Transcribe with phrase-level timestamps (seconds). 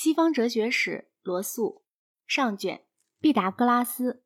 [0.00, 1.82] 西方哲学史，罗素，
[2.24, 2.82] 上卷，
[3.18, 4.22] 毕达哥拉斯。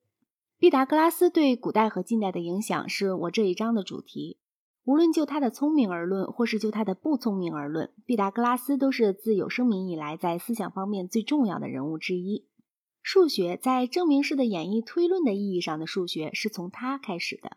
[0.59, 4.39] 毕达哥拉斯对古代和近代的影响是我这一章的主题。
[4.85, 12.47] 无论就他的聪明而论，或是就他的不聪明而论，毕达哥拉斯都是自有生民以来在思想方面最重要的人物之一。
[13.03, 17.57] 数学在证明式的演绎推论的意义上的数学是从他开始的，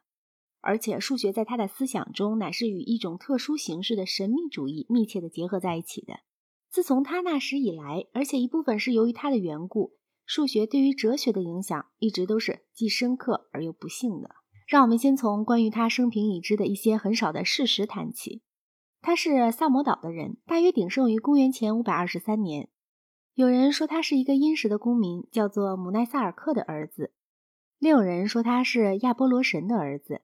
[0.61, 6.21] 而且数学在他的思想中乃是与一种特殊形式的神秘主义密切的结合在一起的。
[6.75, 9.93] 自从他那时以来，而且一部分是由于他的缘故，
[10.25, 14.31] 数学对于哲学的影响一直都是既深刻而又不幸的。
[14.67, 18.41] 让我们先从关于他生平已知的一些很少的事实谈起。
[19.01, 22.67] 他是萨摩岛的人，大约鼎盛于公元前五百二十三年。
[23.35, 27.13] 有人说他是一个殷实的公民，叫做姆奈萨尔克的儿子；
[27.79, 30.23] 另有人说他是亚波罗神的儿子。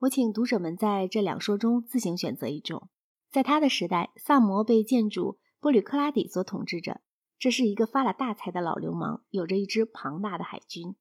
[0.00, 2.88] 我请读者们在这两说中自行选择一种。
[3.30, 5.38] 在他的时代，萨摩被建筑。
[5.62, 7.02] 波吕克拉底所统治着，
[7.38, 10.96] 这是一个发了大财的老流氓，有着一支庞大的海军。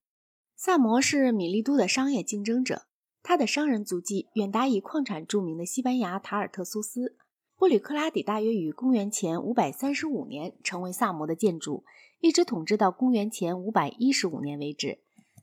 [0.55, 2.83] 萨摩是米利都的商业竞争者，
[3.23, 7.17] 他的商人足迹远达以矿产著名的西班牙塔尔特苏斯。
[7.57, 11.83] 波吕克拉底大约于公元前五百三十五年成为萨摩的建主，
[12.19, 14.99] 一直统治到公元前五百一十五年为止。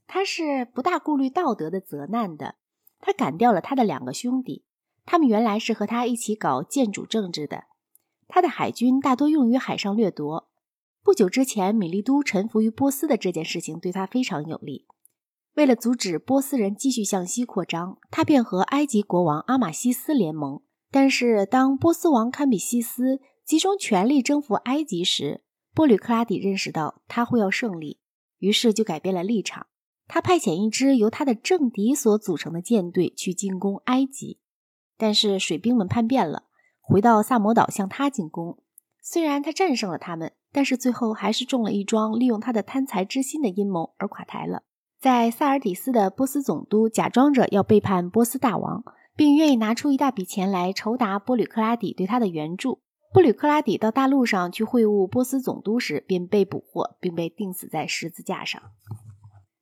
[0.07, 2.55] 他是不大顾虑道德的责难的，
[3.01, 4.65] 他赶掉了他的两个兄弟，
[5.05, 7.65] 他们原来是和他一起搞建主政治的。
[8.29, 10.49] 他的海军大多用于海上掠夺。
[11.03, 14.87] 不久之前，米利都臣服于波斯的这件事情对他非常有利。
[15.55, 20.61] 为了阻止波斯人继续向西扩张，他便和埃及国王阿马西斯联盟。
[20.91, 25.43] 但是，当波斯王堪比西斯集中全力征服埃及时，
[25.75, 27.99] 波吕克拉底认识到他会要胜利，
[28.39, 29.67] 于是就改变了立场。
[30.07, 34.39] 他派遣一支由他的政敌所组成的舰队去进攻埃及，
[34.97, 36.45] 但是水兵们叛变了。
[36.89, 38.57] 回到萨摩岛向他进攻，
[39.03, 44.63] 虽然他战胜了他们，但是最后还是中了一桩利用他的贪财之心的阴谋而垮台了。
[44.99, 48.83] 在萨尔底斯的波斯总督假装着要背叛波斯大王，
[49.15, 52.81] 并愿意拿出一大笔钱来酬答波吕克拉底对他的援助。
[53.13, 58.63] 波吕克拉底到大陆上去会晤波斯总督时，便被捕获，并被钉死在十字架上。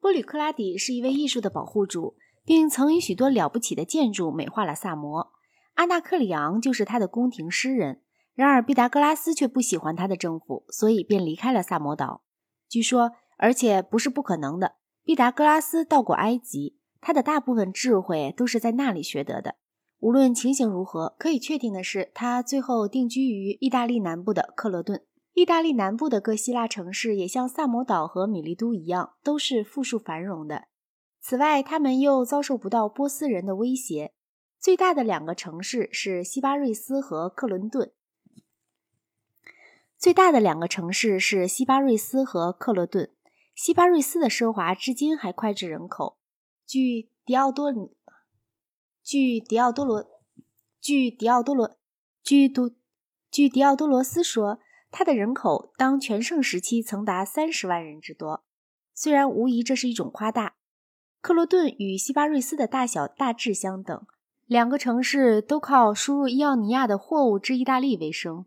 [0.01, 5.33] 波吕克拉底是一位艺术的保护主，并曾以许多了不起的建筑美化了萨摩。
[5.77, 8.03] 阿纳克里昂就是他的宫廷诗人，
[8.35, 12.23] 然而毕达哥拉斯却不喜欢他的政府，所以便离开了萨摩岛。
[12.69, 19.57] 据说，而且不是不可能的，毕达哥拉斯到过埃及，他的大部分智慧都是在那里学得的。
[20.01, 25.05] 无论情形如何，可以确定的是，他最后定居于意大利南部的克罗顿。
[25.35, 30.65] 意大利南部的各希腊城市也像萨摩岛和米利都一样，都是富庶繁荣的。
[31.21, 34.15] 此外，他们又遭受不到波斯人的威胁。
[34.67, 37.93] 最大的两个城市是西巴瑞斯和克伦顿。
[39.97, 43.13] 最大的两个城市是西巴瑞斯和克罗顿。
[43.55, 46.19] 西巴瑞斯的奢华至今还脍炙人口。
[46.67, 47.73] 据迪奥多，
[49.05, 50.05] 据迪奥多罗，
[50.81, 51.79] 据迪奥多罗，
[52.25, 52.73] 据都，
[53.31, 54.59] 据迪奥多罗斯说，
[54.91, 58.45] 他的人口当全盛时期曾达三十万人之多。
[58.93, 60.57] 虽然无疑这是一种夸大。
[61.21, 64.05] 克罗顿与西巴瑞斯的大小大致相等。
[64.47, 68.45] 两个城市都靠输入伊奥尼亚的货物至意大利为生，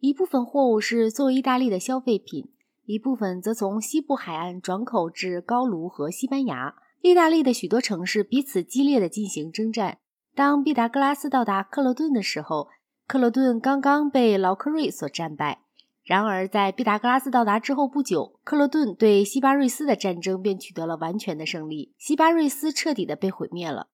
[0.00, 2.48] 一部分货物是作为意大利的消费品，
[2.86, 6.74] 一部分则从西部海岸转口至高卢和西班牙。
[7.02, 9.98] 意大利的许多城市彼此激烈地进行征战。
[10.34, 12.68] 当毕达哥拉斯到达克罗顿的时候，
[13.06, 15.60] 克罗顿刚刚被劳克瑞所战败。
[16.02, 23.88] 然而，在毕达哥拉斯到达之后不久，克罗顿对西巴瑞斯的战争便取得了完全的胜利，西巴瑞斯彻底的被毁灭了。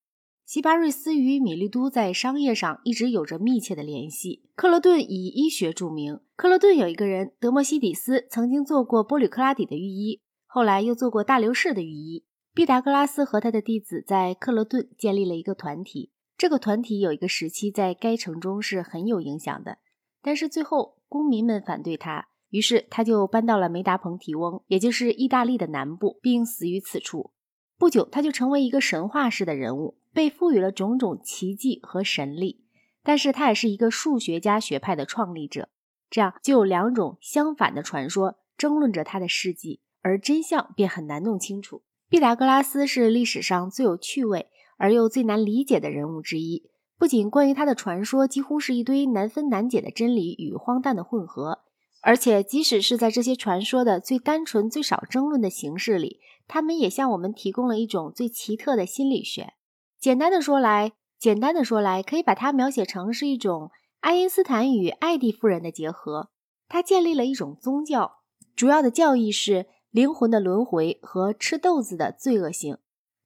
[0.50, 4.42] 西巴瑞斯与米利都在商业上一直有着密切的联系。
[4.56, 6.18] 克罗顿以医学著名。
[6.34, 12.24] 克罗顿有一个人德莫西底斯，曾经做过波吕克拉底的御医，后来又做过大流士的御医。
[12.52, 16.10] 毕达哥拉斯和他的弟子在克罗顿建立了一个团体。
[16.36, 19.78] 这个团体有一个时期在该城中是很有影响的，
[20.20, 27.30] 但是最后公民们反对他，于是他就搬到了梅达蓬提翁，也就是意大利的南部，并死于此处。
[27.78, 29.99] 不久，他就成为一个神话式的人物。
[30.12, 32.64] 被赋予了种种奇迹和神力，
[33.02, 35.68] 但是他也是一个数学家学派的创立者。
[36.08, 41.82] 这样就有两种相反的传说争论着他的事迹，而真相便很难弄清楚。
[42.08, 46.68] 毕达哥拉斯是历史上最有趣味而又最难理解的人物之一。
[46.98, 51.60] 不仅关于他的传说几乎是一堆难分难解的真理与荒诞的混合，
[52.02, 56.18] 而且即使是在这些传说的最单纯、最少争论的形式里，
[56.48, 59.54] 他们也向我们提供了一种最奇特的心理学。
[60.00, 63.70] 简单的说来，简单的说来，可以把它描写成是一种
[64.00, 66.30] 爱因斯坦与艾蒂夫人的结合。
[66.68, 68.20] 他建立了一种宗教，
[68.56, 72.78] 主要的教义是灵魂的轮回和吃豆子的罪恶性。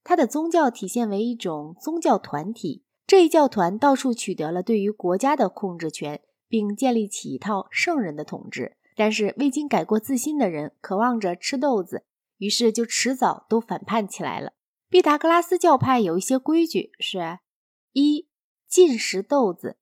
[0.03, 8.77] 他的宗教体现为一种宗教团体，这一教团到处取得了对于国家的控制权，并建立起一套圣人的统治。
[8.97, 12.03] 但是未经改过自新的人渴望着吃豆子，
[12.39, 14.55] 于是就迟早都反叛起来了。
[14.89, 17.39] 毕达哥拉斯教派有一些规矩是：
[17.93, 18.29] 一、
[18.67, 19.77] 禁食豆子；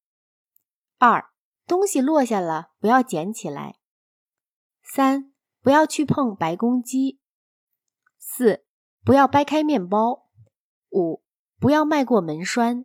[0.99, 1.32] 二、
[1.66, 3.76] 东西落下了不要捡起来；
[4.82, 7.20] 三、不要去碰白公鸡；
[8.19, 8.64] 四、
[9.04, 10.28] 不要掰开面包；
[10.90, 11.22] 五、
[11.58, 12.84] 不要迈过门栓；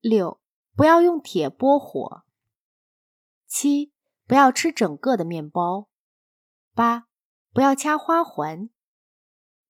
[0.00, 0.40] 六、
[0.74, 2.24] 不要用铁拨火；
[3.46, 3.92] 七。
[4.28, 5.88] 不要吃整个的面包。
[6.74, 7.08] 八，
[7.54, 8.68] 不要掐花环。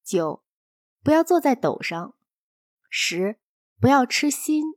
[0.03, 0.43] 九，
[1.09, 2.15] 不要坐在斗上。
[2.91, 3.39] 十，
[3.81, 4.75] 不要吃心。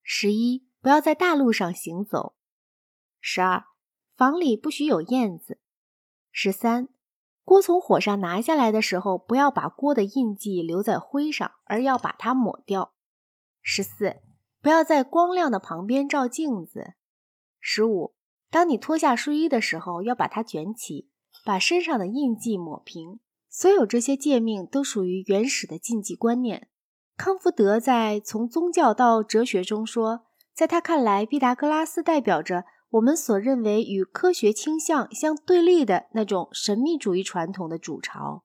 [0.00, 2.36] 十一，不要在大路上行走。
[3.20, 3.64] 十二，
[4.14, 5.58] 房里不许有燕子。
[6.30, 6.88] 十三，
[7.42, 12.94] 锅从火上拿下来的时候，不要把锅的印记留在灰上，而要把它抹掉。
[13.60, 14.22] 十四，
[14.62, 16.94] 不要在光亮的旁边照镜子。
[17.58, 18.14] 十五。
[18.50, 21.10] 当你脱下睡衣的时候，要把它卷起，
[21.44, 23.18] 把身上的印记抹平。
[23.50, 26.68] 所有这些诫命都属于原始的禁忌观念。
[27.16, 38.44] 康福德在《从宗教到哲学》中说，在他看来，毕达哥拉斯代表着我们所认为与科学倾向相对立的那种神秘主义传统的主潮。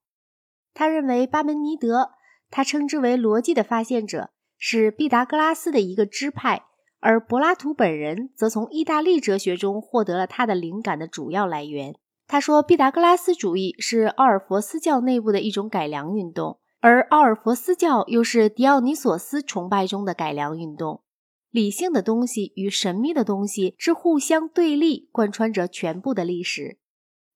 [0.73, 2.11] 他认为巴门尼德，
[2.49, 6.65] 他称之为逻辑的发现者，是毕达哥拉斯的一个支派。
[6.99, 11.95] 而柏拉图本人则从意大利哲学中获得了他的灵感的主要来源。
[12.33, 21.03] 他说，毕达哥拉斯主义是奥尔弗斯教内部的一种改良运动，而奥尔弗斯教又是狄奥尼索斯崇拜中的改良运动。
[21.51, 26.79] 理性的东西与神秘的东西是互相对立，贯穿着全部的历史。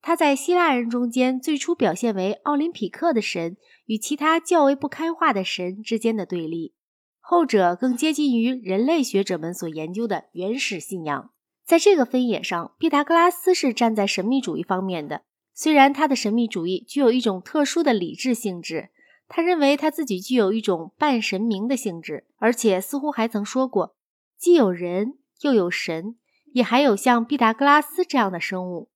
[0.01, 3.55] 他在希腊人中间最初表现为奥林匹克的神
[3.85, 6.73] 与其他较为不开化的神之间的对立。
[7.19, 11.29] 后者更接近于人类学者们所研究的原始信仰。
[11.67, 15.23] 在这个分野上，毕达哥拉斯是站在神秘主义方面的。
[15.53, 18.87] 虽然他的神秘主义具有一种特殊的理智性质，
[19.27, 23.97] 他认为他自己具有一种半神明的性质，而且似乎还曾说过，
[24.39, 26.15] 既有人又有神，
[26.53, 28.89] 也还有像毕达哥拉斯这样的生物。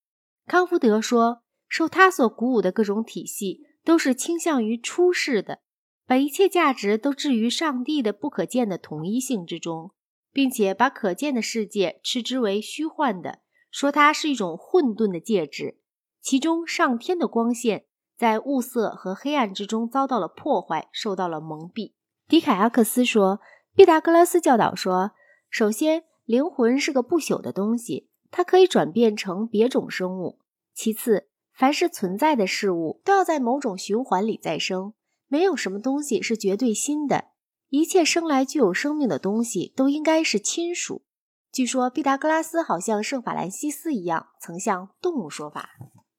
[0.47, 5.59] 康福德说，受他所鼓舞的各种体系都是倾向于出世的。
[6.07, 9.91] 把一切价值都置于上帝的不可见的统一性之中，
[10.33, 13.39] 并且把可见的世界斥之为虚幻的，
[13.69, 15.79] 说它是一种混沌的介质，
[16.21, 17.85] 其中上天的光线
[18.17, 21.93] 在雾色和黑暗之中遭到了破坏，受到了蒙蔽。
[22.27, 23.41] 迪凯阿克斯说，
[23.75, 25.11] 毕达哥拉斯教导说，
[25.49, 30.39] 首先，灵魂是个不朽的东西，它可以转变成别种生物；
[30.73, 34.93] 其次，凡是存在的事物都要在某种循环里再生。
[35.27, 37.30] 没有什么东西是绝对新的，
[37.71, 41.05] 一切生来具有生命的东西都应该是亲属。
[41.53, 45.69] 据说毕达哥拉斯好像圣法兰西斯一样，曾向动物说法。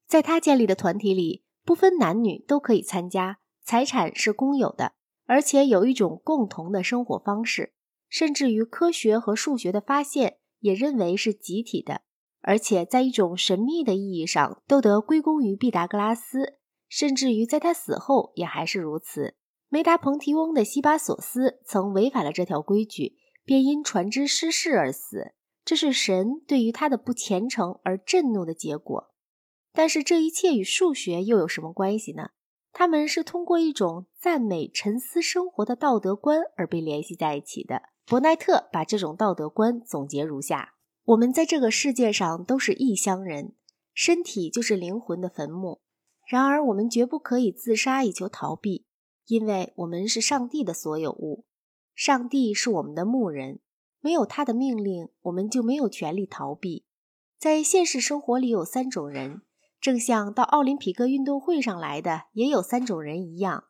[0.07, 4.93] 在他建立的团体里，不分男女都可以参加，财产是公有的，
[5.27, 7.75] 而且有一种共同的生活方式，
[8.09, 12.01] 甚至于科学和数学的发现也认为是集体的，
[12.41, 16.55] 而且在一种神秘的意义上，都得归功于毕达哥拉斯。
[16.89, 19.35] 甚至于在他死后也还是如此。
[19.73, 25.33] 梅达蓬提翁的西巴索斯曾违反了这条规矩，便因船只失事而死。
[25.65, 29.15] 这是神对于他的不虔诚而震怒的结果。
[29.73, 32.33] 但是这一切与数学又有什么关系呢？
[32.71, 37.81] 他们是通过一种赞美沉思生活的道德观而被联系在一起的。
[38.05, 40.75] 伯奈特把这种道德观总结如下：
[41.05, 43.55] 我们在这个世界上都是异乡人，
[43.95, 45.81] 身体就是灵魂的坟墓。
[46.29, 48.85] 然而，我们绝不可以自杀以求逃避，
[49.33, 51.47] 因为我们是上帝的所有物，
[51.95, 53.61] 上帝是我们的牧人，
[53.99, 56.85] 没有他的命令，我们就没有权利逃避。
[57.39, 59.41] 在现实生活里，有三种人，
[59.81, 63.65] 正像到奥林匹克运动会上来的也有三种人一样。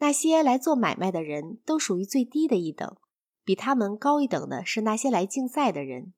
[0.00, 2.98] 那些来做买卖的人都属于最低的一等，
[3.42, 6.12] 比他们高一等的是那些来竞赛的人。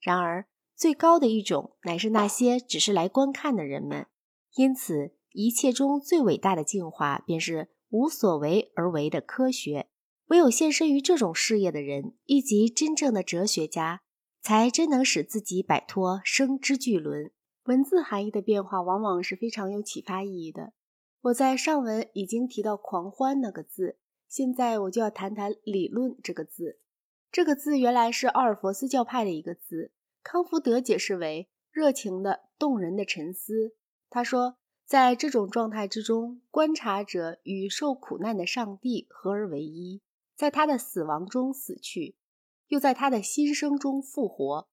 [0.00, 4.08] 然而，最高的一种乃是那些只是来观看的人们。
[4.56, 5.14] 因此。
[5.36, 9.86] 一切中最伟大的进化，便是无所为而为的科学。
[10.26, 14.00] 唯有献身于这种事业的人，以及真正的哲学家，
[14.42, 17.30] 才真能使自己摆脱生之巨轮。
[17.66, 20.72] 文字含义的变化，往往是非常有启发意义的。
[21.20, 23.98] 我在上文已经提到“狂欢”那个字，
[24.28, 26.80] 现在我就要谈谈“理论”这个字。
[27.30, 29.92] 这个字原来是奥尔弗斯教派的一个字，
[30.24, 33.76] 康福德解释为热情的、动人的沉思。
[34.10, 40.02] 他说，在这种状态之中，观察者与受苦难的上帝合而为一，
[40.36, 42.16] 在他的死亡中死去，
[42.68, 44.68] 又在他的新生中复活。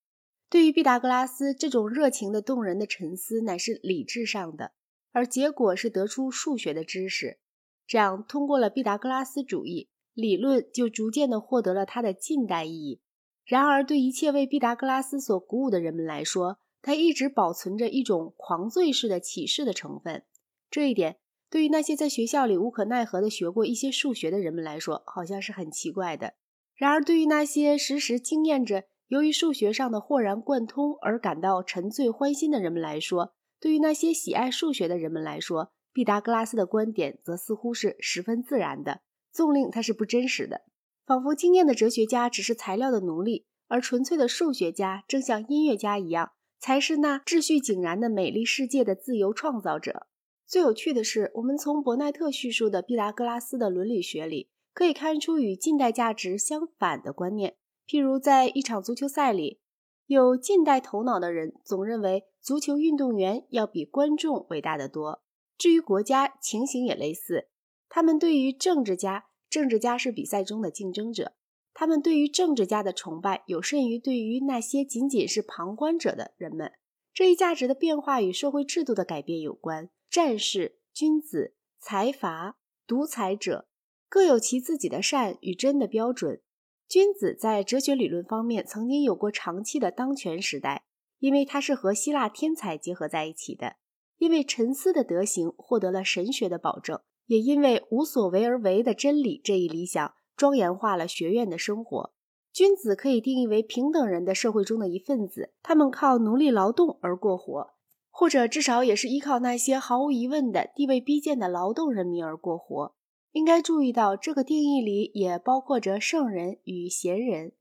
[0.50, 4.74] 对于毕达哥拉斯，这种热情的、动人的沉思乃是理智上的，
[5.14, 7.40] 而结果是得出数学的知识。
[7.88, 13.00] 这样，通过了毕达哥拉斯主义理论，就逐渐地获得了它的近代意义。
[13.46, 20.24] 然而，对一切为毕达哥拉斯所鼓舞的人们来说，它一直保存着一种狂醉式的启示的成分。
[20.70, 21.18] 这一点，
[21.50, 26.34] 对于那些在学校里无可奈何地学过一些数学的人们来说，好像是很奇怪的。
[26.76, 40.62] 然而，对于那些时时经验着由于数学上的豁然贯通而感到沉醉欢欣的人们来说，对于那些喜爱数学的人们来说，毕达哥拉斯的观点则似乎是十分自然的，纵令它是不真实的，
[41.06, 46.32] 仿佛经验的哲学家只是材料的奴隶，而纯粹的数学家正像音乐家一样，
[46.62, 50.06] 才是那秩序井然的美丽世界的自由创造者。
[50.46, 57.56] 最有趣的是，我们从伯奈特叙述的毕达哥拉斯的伦理学里，可以看出与近代价值相反的观念。
[57.88, 59.60] 譬如，在一场足球赛里，
[60.06, 65.24] 有近代头脑的人总认为足球运动员要比观众伟大的多。
[65.58, 67.48] 至于国家，情形也类似。
[67.90, 71.34] 他们对于政治家，政治家是比赛中的竞争者，
[71.74, 76.74] 他们对于政治家的崇拜有甚于对于那些仅仅是旁观者的人们。
[77.14, 79.90] 这一价值的变化与社会制度的改变有关。
[80.10, 83.68] 战士、君子、财阀、独裁者
[84.10, 86.42] 各有其自己的善与真的标准。
[86.88, 90.84] 君子在哲学理论方面曾经有过长期的当权时代，
[91.20, 93.78] 因为他是和希腊天才结合在一起的。
[94.18, 102.14] 因为沉思的德行获得了神学的保证，也因为无所为而为的真理这一理想庄严化了学院的生活。
[102.52, 107.74] 君子可以定义为平等人的社会中的一份子，他们靠奴隶劳动而过活，
[108.10, 112.96] 或者至少也是依靠那些毫无疑问的地位逼贱的劳动人民而过活。
[113.34, 117.52] 应该注意到，这个定义里也包括着圣人与贤人，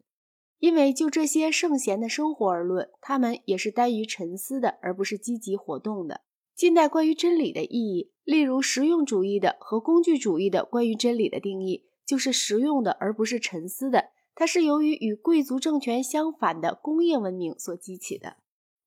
[0.59, 6.23] 因为就这些圣贤的生活而论，他们也是耽于沉思的，而不是积极活动的。
[6.57, 14.07] 近代关于真理的意义，例如实用主义的和工具主义的关于真理的定义，就是实用的而不是沉思的。
[14.35, 18.39] 它是由于与贵族政权相反的工业文明所激起的。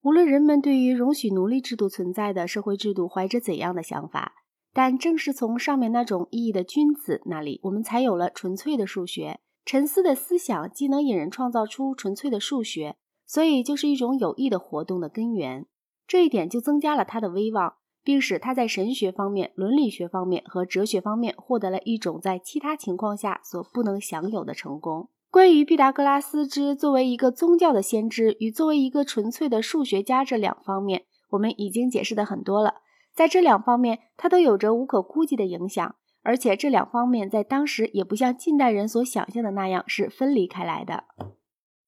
[0.01, 4.33] 无论人们对于容许奴隶制度存在的社会制度怀着怎样的想法，
[4.73, 9.39] 但正是从上面那种意义的君子那里，我们才有了纯粹的数学。
[9.63, 15.65] 沉思的思想既能引人创造出纯粹的数学，所以就是一种有益的活动的根源。
[16.05, 25.09] 这一点就增加了他的威望，并使他在神学方面、伦理学方面和哲学方面获得了一种在其他情况下所不能享有的成功。
[25.31, 32.75] 关于毕达哥拉斯之作为一个宗教的先知与作为一个纯粹的数学家这两方面，我们已经解释的很多了。
[33.13, 41.05] 在这两方面，他都有着无可估计的影响，而且这两方面在当时也不像近代人所想象的那样是分离开来的。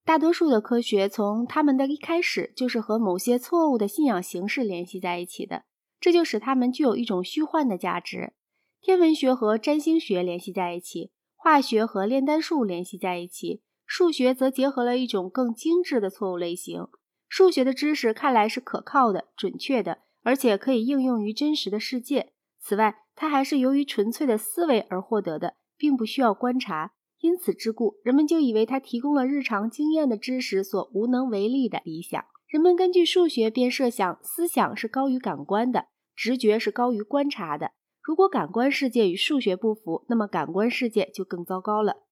[0.03, 5.63] 大多数的科学从他们的一开始就是和某些错误的信仰形式联系在一起的，
[6.05, 8.33] 这就使它们具有一种虚幻的价值。
[8.79, 16.85] 天文学和占星学联系在一起，化学和炼丹术联系在一起，数学则结合了一种更精致的错误类型。
[17.27, 22.33] 数学的知识看来是可靠的、准确的，而且可以应用于真实的世界。
[22.59, 26.91] 此外，它还是由于纯粹的思维而获得的，并不需要观察。
[27.21, 32.23] 因此之故，人们就以为它提供了日常经验的知识所无能为力的理想。
[32.45, 37.71] 人们根据数学便设想，思想是高于感官的，直觉是高于观察的。
[38.01, 42.03] 如果感官世界与数学不符，那么感官世界就更糟糕了。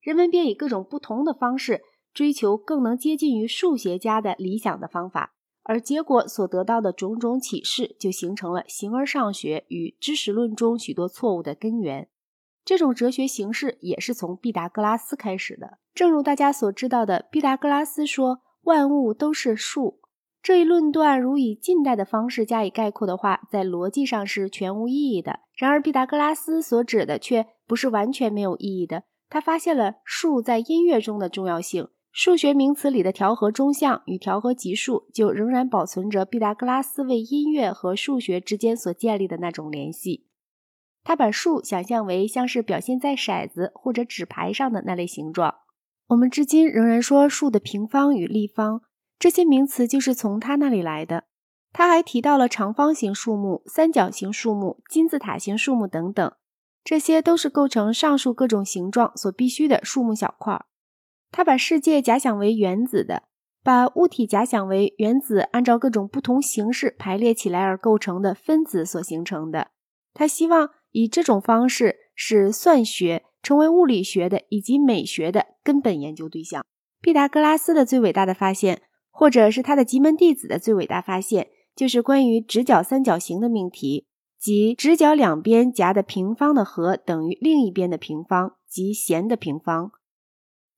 [0.00, 1.82] 人们便以各种不同的方式
[2.14, 12.08] 追求更能接近于数学家的理想的方法，而结果所得到的种种启示，就形成了形而上学与知识论中许多错误的根源。
[12.64, 15.78] 这种哲学形式也是从毕达哥拉斯开始的。
[15.92, 19.99] 正如大家所知道的，毕达哥拉斯说万物都是数。
[20.42, 25.40] 这一论断，如以近代的方式加以概括的话，在逻辑上是全无意义的。
[25.54, 29.04] 然而，毕达哥拉斯所指的却不是完全没有意义的。
[29.28, 31.88] 他发现了数在音乐中的重要性。
[32.12, 40.26] 数学名词里的调和中项与调和级数，就仍然保存着毕达哥拉斯为音乐和数学之间所建立的那种联系。
[41.04, 45.54] 他把数想象为像是表现在骰子或者纸牌上的那类形状。
[46.08, 48.82] 我们至今仍然说数的平方与立方，
[49.20, 51.24] 这些名词就是从他那里来的。
[51.72, 56.32] 他还提到了长方形树木、三角形树木、金字塔形树木等等，
[56.82, 60.64] 这些都是构成上述各种形状所必须的树木小块。
[61.30, 63.24] 他把世界假想为原子的，
[63.62, 69.68] 把物体假想为原子按照各种不同形式排列起来而构成的分子所形成的。
[70.14, 76.64] 他希望以这种方式使算学成为物理学的以及美学的根本研究对象。
[77.00, 84.06] 毕达哥拉斯的最伟大的发现，或者是他的极门弟子的最伟大发现，就是关于直角三角形的命题，
[84.38, 89.92] 即直角两边夹的平方的和等于另一边的平方及弦的平方。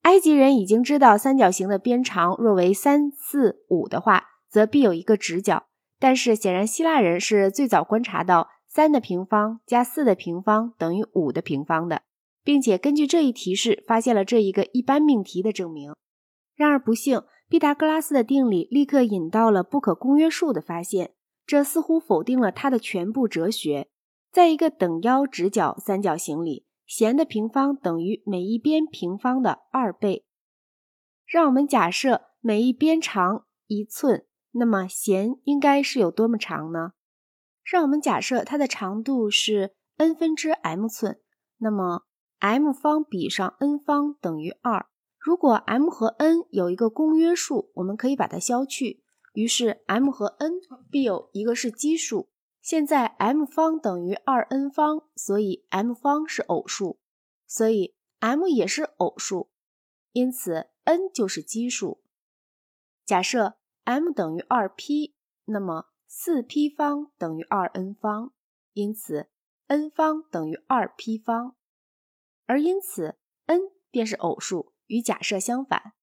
[0.01, 5.67] 埃及人已经知道三角形的边长若为三四五的话，则必有一个直角。
[5.97, 12.01] 但是显然，希腊人是最早观察到三的平方加四的平方等于五的平方的，
[12.43, 15.93] 并且根据这一提示，发现了这一个一般命题的证明。
[16.57, 17.21] 然而不幸，
[17.53, 21.13] 毕达哥拉斯的定理立刻引到了不可公约数的发现，
[21.45, 23.89] 这似乎否定了他的全部哲学。
[24.31, 26.65] 在一个等腰直角三角形里。
[26.87, 30.25] 弦的平方等于每一边平方的二倍。
[31.27, 36.93] 让我们假设每一边长一寸，那么弦应该是有多么长呢？
[37.63, 41.21] 让我们假设它的长度是 n 分之 m 寸，
[41.59, 42.01] 那么
[42.39, 44.87] m 方比上 n 方等于二。
[45.23, 50.51] 如果 m 和 n 有一个公约数，我们可以把它消去，于是 m 和 n
[50.91, 52.29] 必有一个是奇数。
[52.61, 56.99] 现在 m 方等于二 n 方，所以 m 方是偶数，
[57.47, 59.49] 所以 m 也是偶数，
[60.11, 62.03] 因此 n 就是奇数。
[63.05, 65.15] 假设 m 等于二 p，
[65.45, 68.33] 那么四 p 方等于二 n 方，
[68.73, 69.29] 因此
[69.67, 71.55] n 方等于二 p 方，
[72.45, 73.15] 而因此
[73.45, 75.93] n 便是偶数，与假设相反，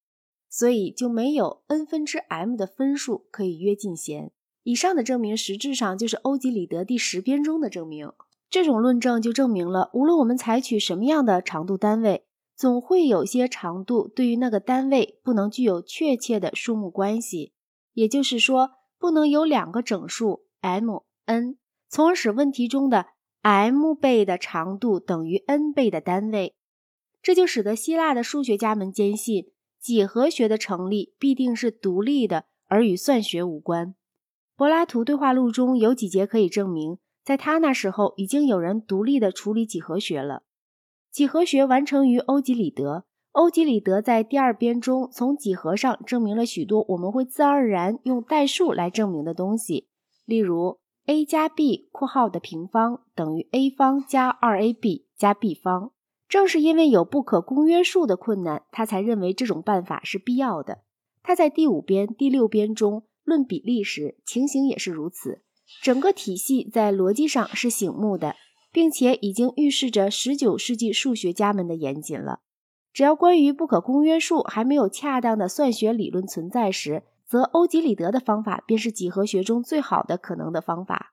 [0.48, 4.32] 所以就没有 n 分之 m 的分数可以约进弦。
[4.62, 8.12] 以上的证明实质上就是欧几里得第十编中的证明。
[8.50, 17.52] 这种论证就证明了，无论我们采取什么样的长度单位，总会有些长度对于那个单位不能具有确切的数目关系。
[17.94, 21.56] 也就是说，不能有两个整数 m、n，
[21.88, 23.06] 从而使问题中的
[23.42, 26.56] m 倍的长度等于 n 倍的单位。
[27.22, 33.94] 这就使得希腊的数学家们坚信，几何学的成立必定是独立的，而与算学无关。
[34.56, 40.42] 柏拉图对话录中有几节可以证明，在他那时候已经有人独立的处理几何学了。
[41.10, 49.88] 几何学完成于欧几里得，欧几里得在第二编中从几何上证明了许多我们会自然而然用代数来证明的东西，
[50.24, 55.92] 例如 a 加 b（ 括号的平方）等于 a 方加二 ab 加 b 方。
[56.30, 60.78] 正是因为有不可公约数的困难，他才认为这种办法是必要的。
[61.22, 63.02] 他在第五编、第六编中。
[63.22, 65.42] 论比例时，情形也是如此。
[65.82, 68.34] 整个体系在逻辑上是醒目的，
[68.72, 72.40] 并且已经预示着十九世纪数学家们的严谨了。
[72.92, 81.12] 只要关于不可公约数还没有恰当的算学理论存在时，则欧几里得的方法便是几何学中最好的可能的方法。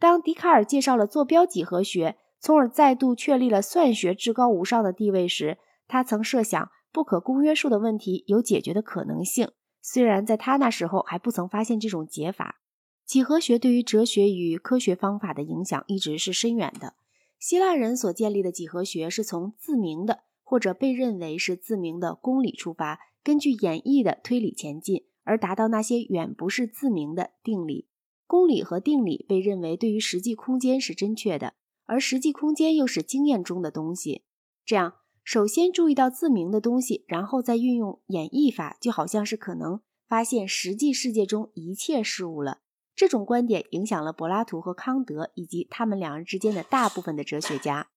[0.00, 9.52] 当笛卡尔介绍了坐标几何学，从而再度确立了算学至高无上的地位时，他曾设想不可公约数的问题有解决的可能性。
[9.80, 12.60] 虽然在他那时候还不曾发现这种解法，
[13.04, 16.94] 几何学对于哲学与科学方法的影响一直是深远的。
[17.38, 27.86] 希腊人所建立的几何学是从自明的或者被认为是自明的公理出发，根据演绎的推理前进，而达到那些远不是自明的定理。
[28.26, 31.54] 公理和定理被认为对于实际空间是正确的，
[31.86, 34.22] 而实际空间又是经验中的东西。
[34.64, 34.94] 这样。
[35.24, 42.58] 首先注意到自明的东西，然后再运用演绎法，就好像是可能发现实际世界中一切事物了。
[42.96, 47.90] 这种观点影响了柏拉图和康德以及他们两人之间的大部分的哲学家。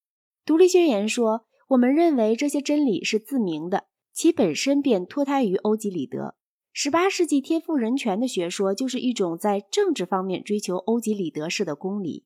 [0.46, 6.36] 独立宣言说：“我们认为这些真理是自明的，其本身便脱胎于欧几里得。”
[6.72, 12.26] 十八世纪天赋人权的学说就是一种在政治方面追求欧几里得式的公理。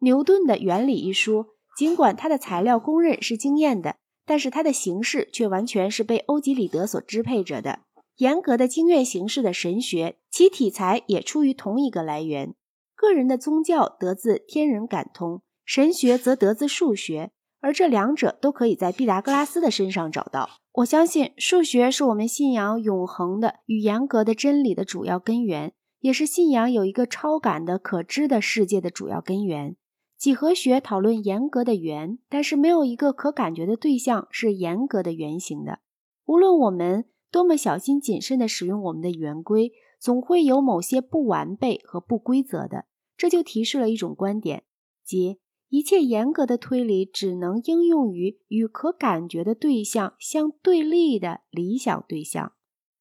[0.00, 3.96] 牛顿的原理一书，尽管他的材料公认是经验的。
[4.28, 7.82] 但是它的形式却完全是被欧几里得所支配着的。
[8.16, 12.56] 严格的经验形式的神学，其体裁也出于同一个来源。
[12.96, 17.30] 个人的宗教得自天人感通，神学则得自数学，
[17.60, 20.50] 而这两者都可以在毕达哥拉斯的身上找到。
[20.72, 29.76] 我相信数学是我们信仰永恒的与严格的真理的主要根源，也是信仰有一个超感的可知的世界的主要根源。
[30.16, 35.80] 几何学讨论严格的圆，但是没有一个可感觉的对象是严格的圆形的。
[36.24, 42.86] 无论我们多么小心谨慎地使用我们的圆规，总会有某些不完备和不规则的。
[43.16, 44.64] 这就提示了一种观点，
[45.04, 52.52] 即一切严格的推理只能应用于与可感觉的对象相对立的理想对象。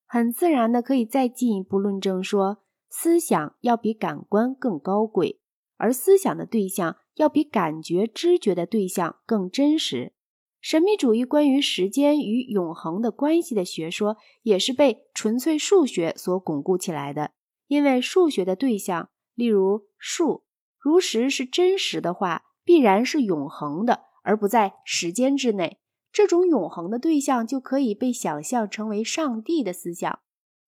[0.05, 5.41] 很自然的可以再进一步论证说，思想要比感官更高贵，
[5.77, 10.13] 而思想的对象要比感觉知觉的对象更真实。
[10.61, 17.31] 神秘主义关于时间与永恒的关系的学说，也是被纯粹数学所巩固起来的。
[17.67, 20.43] 因为数学的对象，例如数，
[20.79, 25.79] 如实是真实的话，必然是永恒的，而不在时间之内。
[26.11, 30.19] 这种永恒的对象就可以被想象成为上帝的思想。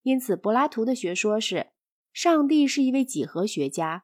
[0.04, 1.68] 因此，柏拉图的学说是
[2.12, 4.04] 上帝是一位几何学家，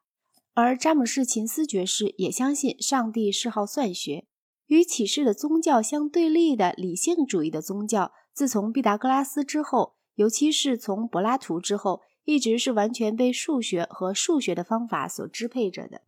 [0.53, 4.25] 而詹姆士琴斯爵士也相信上帝是好算学。
[4.67, 16.01] 与启示的宗教相对立的理性主义的宗教，自从毕达哥拉斯之后，尤其是从柏拉图之后，一直是完全被数学和数学的方法所支配着的。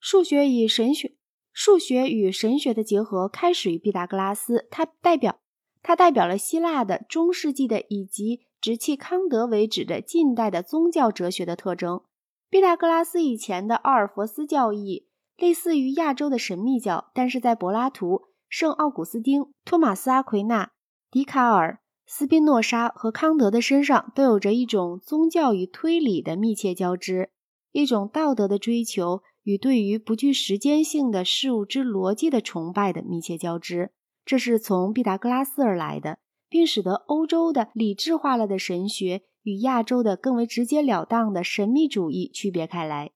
[0.00, 1.14] 数学与神学，
[1.52, 5.38] 数学与神学的结合开始于毕达哥拉斯，它代表
[5.82, 12.02] 它代表了希腊的中世纪的以及直至康德为止的近代的宗教哲学的特征。
[12.50, 15.06] 毕达哥拉斯以前的奥尔弗斯教义。
[15.36, 20.72] 类似于亚洲的神秘教，但是在柏拉图、圣奥古斯丁、托马斯·阿奎那、
[21.12, 27.30] 笛卡尔、斯宾诺莎和康德的身上，都有着一种宗教与推理的密切交织，
[27.70, 33.92] 一种道德的追求与对于不具时间性的事物之逻辑的崇拜的密切交织。
[34.24, 43.12] 这是从毕达哥拉斯而来的，并使得欧洲的理智化了的神学与亚洲的更为直截了当的神秘主义区别开来。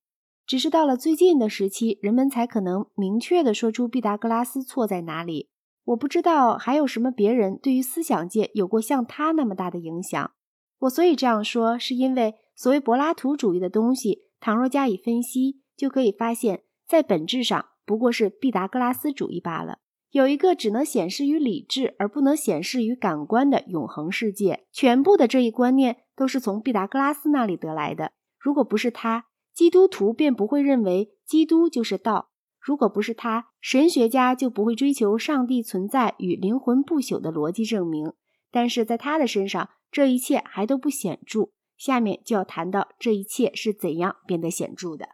[0.47, 5.51] 只是到了最近的时期，人们才可能明确地说出毕达哥拉斯错在哪里。
[5.85, 10.33] 我不知道还有什么别人对于思想界有过像他那么大的影响。
[10.81, 19.79] 我所以这样说，是因为所谓柏拉图主义的东西，倘若加以分析，就可以发现，在本质上不过是毕达哥拉斯主义罢了。
[20.13, 28.13] 有一个只能显示于理智而不能显示于感官的永恒世界，全部的这一观念都是从毕达哥拉斯那里得来的。
[28.39, 32.29] 如果不是他，基督徒便不会认为基督就是道。
[32.61, 38.13] 如果不是他，神学家就不会追求上帝存在与灵魂不朽的逻辑证明。
[38.51, 41.49] 但是在他的身上，这一切还都不显著。
[41.79, 45.09] 下面就要谈到这一切是怎样变得显著的。